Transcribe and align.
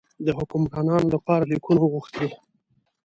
د 0.25 0.27
حکمرانانو 0.37 1.07
لپاره 1.15 1.49
لیکونه 1.51 1.79
وغوښتل. 1.81 2.27